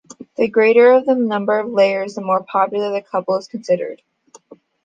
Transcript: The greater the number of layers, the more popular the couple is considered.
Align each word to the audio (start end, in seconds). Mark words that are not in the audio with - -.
The 0.35 0.47
greater 0.47 0.99
the 0.99 1.13
number 1.13 1.59
of 1.59 1.69
layers, 1.69 2.15
the 2.15 2.21
more 2.21 2.41
popular 2.43 2.91
the 2.91 3.03
couple 3.03 3.35
is 3.37 3.47
considered. 3.47 4.01